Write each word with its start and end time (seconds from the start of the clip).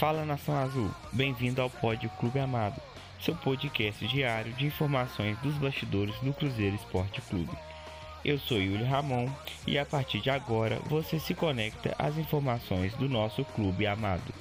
Fala 0.00 0.24
Nação 0.24 0.56
Azul, 0.56 0.90
bem-vindo 1.12 1.60
ao 1.60 1.68
Pod 1.68 2.08
Clube 2.18 2.38
Amado, 2.38 2.80
seu 3.22 3.36
podcast 3.36 4.08
diário 4.08 4.50
de 4.54 4.64
informações 4.64 5.38
dos 5.40 5.54
bastidores 5.58 6.18
do 6.20 6.32
Cruzeiro 6.32 6.74
Esporte 6.74 7.20
Clube. 7.20 7.52
Eu 8.24 8.38
sou 8.38 8.56
Yuli 8.56 8.82
Ramon 8.82 9.28
e 9.66 9.78
a 9.78 9.84
partir 9.84 10.22
de 10.22 10.30
agora 10.30 10.80
você 10.86 11.20
se 11.20 11.34
conecta 11.34 11.94
às 11.98 12.16
informações 12.16 12.94
do 12.94 13.10
nosso 13.10 13.44
clube 13.44 13.86
amado. 13.86 14.32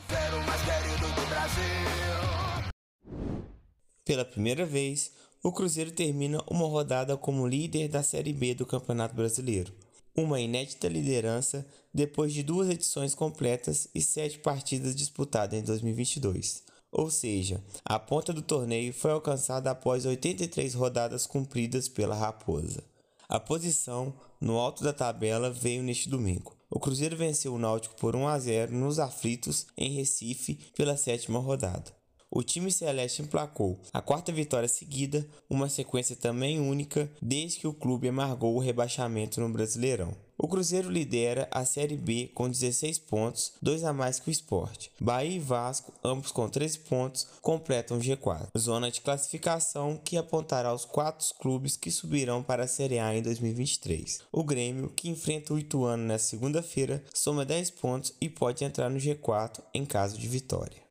Pela 4.05 4.23
primeira 4.23 4.65
vez, 4.65 5.11
o 5.43 5.51
Cruzeiro 5.51 5.91
termina 5.91 6.41
uma 6.49 6.69
rodada 6.69 7.17
como 7.17 7.45
líder 7.45 7.89
da 7.89 8.01
Série 8.01 8.31
B 8.31 8.55
do 8.55 8.65
Campeonato 8.65 9.13
Brasileiro. 9.13 9.73
Uma 10.15 10.39
inédita 10.39 10.87
liderança 10.87 11.65
depois 11.93 12.33
de 12.33 12.43
duas 12.43 12.69
edições 12.69 13.15
completas 13.15 13.87
e 13.93 14.01
sete 14.01 14.39
partidas 14.39 14.95
disputadas 14.95 15.59
em 15.59 15.63
2022. 15.63 16.63
Ou 16.91 17.09
seja, 17.11 17.63
a 17.85 17.99
ponta 17.99 18.33
do 18.33 18.41
torneio 18.41 18.93
foi 18.93 19.11
alcançada 19.11 19.69
após 19.71 20.05
83 20.05 20.73
rodadas 20.73 21.27
cumpridas 21.27 21.87
pela 21.87 22.15
Raposa. 22.15 22.83
A 23.27 23.39
posição 23.39 24.13
no 24.41 24.57
alto 24.57 24.83
da 24.83 24.91
tabela 24.91 25.51
veio 25.51 25.83
neste 25.83 26.09
domingo. 26.09 26.57
O 26.69 26.79
Cruzeiro 26.79 27.15
venceu 27.15 27.53
o 27.53 27.59
Náutico 27.59 27.95
por 27.95 28.15
1 28.15 28.27
a 28.27 28.39
0 28.39 28.75
nos 28.75 28.97
aflitos 28.97 29.67
em 29.77 29.91
Recife 29.91 30.55
pela 30.75 30.97
sétima 30.97 31.39
rodada. 31.39 31.98
O 32.31 32.43
time 32.43 32.71
celeste 32.71 33.23
emplacou 33.23 33.79
a 33.91 34.01
quarta 34.01 34.31
vitória 34.31 34.69
seguida, 34.69 35.27
uma 35.49 35.67
sequência 35.67 36.15
também 36.15 36.59
única 36.59 37.09
desde 37.19 37.59
que 37.59 37.67
o 37.67 37.73
clube 37.73 38.07
amargou 38.07 38.55
o 38.55 38.59
rebaixamento 38.59 39.41
no 39.41 39.49
Brasileirão. 39.49 40.15
O 40.37 40.47
Cruzeiro 40.47 40.89
lidera 40.89 41.49
a 41.51 41.65
Série 41.65 41.97
B 41.97 42.31
com 42.33 42.47
16 42.47 42.99
pontos, 42.99 43.53
dois 43.61 43.83
a 43.83 43.91
mais 43.91 44.19
que 44.19 44.29
o 44.29 44.31
Sport. 44.31 44.87
Bahia 45.01 45.35
e 45.35 45.39
Vasco, 45.39 45.91
ambos 46.03 46.31
com 46.31 46.47
13 46.47 46.79
pontos, 46.79 47.27
completam 47.41 47.97
o 47.97 47.99
G4, 47.99 48.47
zona 48.57 48.89
de 48.89 49.01
classificação 49.01 49.99
que 50.01 50.15
apontará 50.15 50.73
os 50.73 50.85
quatro 50.85 51.27
clubes 51.39 51.75
que 51.75 51.91
subirão 51.91 52.41
para 52.41 52.63
a 52.63 52.67
Série 52.67 52.99
A 52.99 53.13
em 53.13 53.21
2023. 53.21 54.19
O 54.31 54.43
Grêmio, 54.43 54.93
que 54.95 55.09
enfrenta 55.09 55.53
o 55.53 55.59
Ituano 55.59 56.03
nesta 56.03 56.29
segunda-feira, 56.29 57.03
soma 57.13 57.43
10 57.43 57.71
pontos 57.71 58.13
e 58.21 58.29
pode 58.29 58.63
entrar 58.63 58.89
no 58.89 58.97
G4 58.97 59.61
em 59.73 59.83
caso 59.83 60.17
de 60.17 60.27
vitória. 60.27 60.88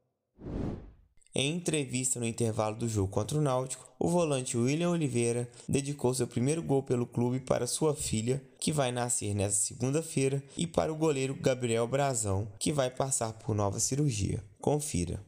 Em 1.39 1.55
entrevista 1.55 2.19
no 2.19 2.27
intervalo 2.27 2.75
do 2.75 2.89
jogo 2.89 3.13
contra 3.13 3.39
o 3.39 3.41
Náutico, 3.41 3.87
o 3.97 4.09
volante 4.09 4.59
William 4.59 4.91
Oliveira 4.91 5.49
dedicou 5.69 6.13
seu 6.13 6.27
primeiro 6.27 6.61
gol 6.61 6.83
pelo 6.83 7.07
clube 7.07 7.39
para 7.39 7.65
sua 7.65 7.95
filha, 7.95 8.43
que 8.59 8.73
vai 8.73 8.91
nascer 8.91 9.33
nesta 9.37 9.61
segunda-feira, 9.61 10.43
e 10.57 10.67
para 10.67 10.93
o 10.93 10.97
goleiro 10.97 11.37
Gabriel 11.37 11.87
Brazão, 11.87 12.49
que 12.59 12.73
vai 12.73 12.91
passar 12.91 13.35
por 13.35 13.55
nova 13.55 13.79
cirurgia. 13.79 14.43
Confira. 14.61 15.23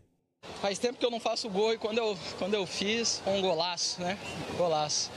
Faz 0.60 0.80
tempo 0.80 0.98
que 0.98 1.06
eu 1.06 1.12
não 1.12 1.20
faço 1.20 1.48
gol 1.48 1.74
e 1.74 1.78
quando 1.78 1.98
eu, 1.98 2.18
quando 2.40 2.54
eu 2.54 2.66
fiz, 2.66 3.22
um 3.24 3.40
golaço, 3.40 4.00
né? 4.00 4.18
Golaço. 4.58 5.12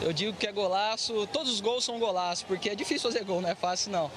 Eu 0.00 0.14
digo 0.14 0.34
que 0.34 0.46
é 0.46 0.52
golaço, 0.52 1.26
todos 1.30 1.52
os 1.52 1.60
gols 1.60 1.84
são 1.84 1.98
golaço, 1.98 2.46
porque 2.46 2.70
é 2.70 2.74
difícil 2.74 3.10
fazer 3.10 3.22
gol, 3.22 3.42
não 3.42 3.50
é 3.50 3.54
fácil 3.54 3.92
não. 3.92 4.10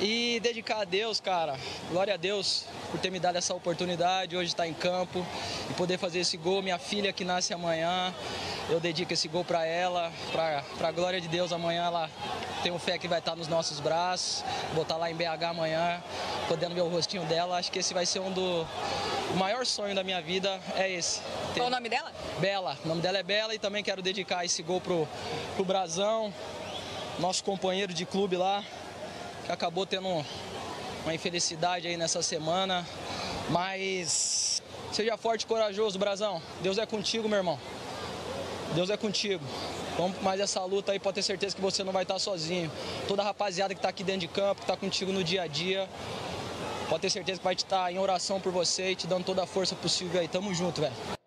E 0.00 0.38
dedicar 0.38 0.82
a 0.82 0.84
Deus, 0.84 1.18
cara, 1.18 1.58
glória 1.90 2.14
a 2.14 2.16
Deus 2.16 2.64
por 2.88 3.00
ter 3.00 3.10
me 3.10 3.18
dado 3.18 3.34
essa 3.34 3.52
oportunidade 3.52 4.36
hoje 4.36 4.50
estar 4.50 4.68
em 4.68 4.72
campo 4.72 5.26
e 5.68 5.74
poder 5.74 5.98
fazer 5.98 6.20
esse 6.20 6.36
gol. 6.36 6.62
Minha 6.62 6.78
filha 6.78 7.12
que 7.12 7.24
nasce 7.24 7.52
amanhã, 7.52 8.14
eu 8.70 8.78
dedico 8.78 9.12
esse 9.12 9.26
gol 9.26 9.44
para 9.44 9.66
ela, 9.66 10.12
para 10.30 10.88
a 10.88 10.92
glória 10.92 11.20
de 11.20 11.26
Deus. 11.26 11.52
Amanhã 11.52 11.86
ela 11.86 12.08
tenho 12.62 12.78
fé 12.78 12.96
que 12.96 13.08
vai 13.08 13.18
estar 13.18 13.34
nos 13.34 13.48
nossos 13.48 13.80
braços, 13.80 14.44
vou 14.72 14.84
estar 14.84 14.96
lá 14.96 15.10
em 15.10 15.16
BH 15.16 15.42
amanhã, 15.50 16.00
podendo 16.46 16.76
ver 16.76 16.82
o 16.82 16.88
rostinho 16.88 17.24
dela. 17.24 17.58
Acho 17.58 17.72
que 17.72 17.80
esse 17.80 17.92
vai 17.92 18.06
ser 18.06 18.20
um 18.20 18.30
do 18.30 18.64
o 19.32 19.36
maior 19.36 19.66
sonho 19.66 19.96
da 19.96 20.04
minha 20.04 20.22
vida 20.22 20.60
é 20.76 20.88
esse. 20.92 21.20
Qual 21.54 21.66
o 21.66 21.70
nome 21.70 21.88
dela? 21.88 22.12
Bela. 22.38 22.78
O 22.84 22.88
nome 22.88 23.02
dela 23.02 23.18
é 23.18 23.22
Bela 23.24 23.52
e 23.52 23.58
também 23.58 23.82
quero 23.82 24.00
dedicar 24.00 24.44
esse 24.44 24.62
gol 24.62 24.80
pro, 24.80 25.08
pro 25.56 25.64
Brazão, 25.64 26.32
nosso 27.18 27.42
companheiro 27.42 27.92
de 27.92 28.06
clube 28.06 28.36
lá 28.36 28.62
que 29.48 29.52
acabou 29.52 29.86
tendo 29.86 30.06
uma 31.04 31.14
infelicidade 31.14 31.88
aí 31.88 31.96
nessa 31.96 32.20
semana. 32.20 32.86
Mas 33.48 34.62
seja 34.92 35.16
forte 35.16 35.42
e 35.42 35.46
corajoso, 35.46 35.98
Brazão. 35.98 36.42
Deus 36.60 36.76
é 36.76 36.84
contigo, 36.84 37.26
meu 37.26 37.38
irmão. 37.38 37.58
Deus 38.74 38.90
é 38.90 38.96
contigo. 38.98 39.42
Vamos 39.96 40.20
mais 40.20 40.38
essa 40.38 40.62
luta 40.64 40.92
aí, 40.92 41.00
pode 41.00 41.14
ter 41.14 41.22
certeza 41.22 41.56
que 41.56 41.62
você 41.62 41.82
não 41.82 41.94
vai 41.94 42.02
estar 42.02 42.18
sozinho. 42.18 42.70
Toda 43.08 43.22
a 43.22 43.24
rapaziada 43.24 43.74
que 43.74 43.78
está 43.78 43.88
aqui 43.88 44.04
dentro 44.04 44.20
de 44.20 44.28
campo, 44.28 44.56
que 44.56 44.64
está 44.64 44.76
contigo 44.76 45.12
no 45.12 45.24
dia 45.24 45.42
a 45.42 45.46
dia, 45.46 45.88
pode 46.90 47.00
ter 47.00 47.10
certeza 47.10 47.38
que 47.38 47.44
vai 47.44 47.54
estar 47.54 47.90
em 47.90 47.98
oração 47.98 48.38
por 48.38 48.52
você 48.52 48.90
e 48.90 48.96
te 48.96 49.06
dando 49.06 49.24
toda 49.24 49.42
a 49.42 49.46
força 49.46 49.74
possível 49.74 50.20
aí. 50.20 50.28
Tamo 50.28 50.54
junto, 50.54 50.82
velho. 50.82 51.17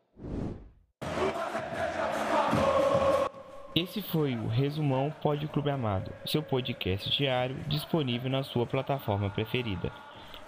Esse 3.81 3.99
foi 3.99 4.35
o 4.35 4.47
Resumão 4.47 5.11
Pod 5.23 5.47
Clube 5.47 5.71
Amado, 5.71 6.13
seu 6.23 6.43
podcast 6.43 7.09
diário 7.09 7.55
disponível 7.67 8.29
na 8.29 8.43
sua 8.43 8.63
plataforma 8.63 9.27
preferida. 9.31 9.91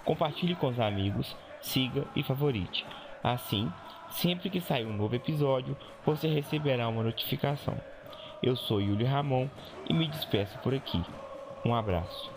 Compartilhe 0.05 0.53
com 0.53 0.67
os 0.67 0.79
amigos, 0.79 1.35
siga 1.59 2.05
e 2.16 2.21
favorite. 2.21 2.85
Assim, 3.23 3.73
sempre 4.07 4.51
que 4.51 4.61
sair 4.61 4.85
um 4.85 4.95
novo 4.95 5.16
episódio, 5.16 5.75
você 6.05 6.27
receberá 6.27 6.88
uma 6.88 7.01
notificação. 7.01 7.75
Eu 8.44 8.55
sou 8.55 8.79
Yuli 8.79 9.03
Ramon 9.03 9.47
e 9.89 9.94
me 9.95 10.07
despeço 10.07 10.55
por 10.59 10.75
aqui. 10.75 11.03
Um 11.65 11.73
abraço. 11.73 12.29